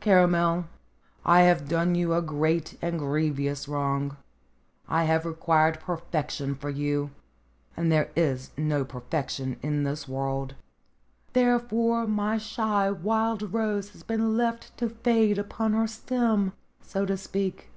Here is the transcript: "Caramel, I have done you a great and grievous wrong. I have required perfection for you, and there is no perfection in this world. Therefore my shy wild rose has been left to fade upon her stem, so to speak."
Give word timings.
"Caramel, 0.00 0.64
I 1.22 1.42
have 1.42 1.68
done 1.68 1.94
you 1.94 2.14
a 2.14 2.22
great 2.22 2.78
and 2.80 2.98
grievous 2.98 3.68
wrong. 3.68 4.16
I 4.88 5.04
have 5.04 5.26
required 5.26 5.80
perfection 5.80 6.54
for 6.54 6.70
you, 6.70 7.10
and 7.76 7.92
there 7.92 8.08
is 8.16 8.52
no 8.56 8.86
perfection 8.86 9.58
in 9.60 9.82
this 9.82 10.08
world. 10.08 10.54
Therefore 11.34 12.06
my 12.06 12.38
shy 12.38 12.90
wild 12.90 13.52
rose 13.52 13.90
has 13.90 14.02
been 14.02 14.34
left 14.34 14.74
to 14.78 14.88
fade 14.88 15.36
upon 15.38 15.74
her 15.74 15.86
stem, 15.86 16.54
so 16.80 17.04
to 17.04 17.18
speak." 17.18 17.68